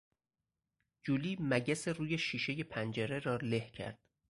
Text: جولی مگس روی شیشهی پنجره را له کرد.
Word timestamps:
جولی 1.03 1.37
مگس 1.39 1.87
روی 1.87 2.17
شیشهی 2.17 2.63
پنجره 2.63 3.19
را 3.19 3.35
له 3.37 3.71
کرد. 3.71 3.99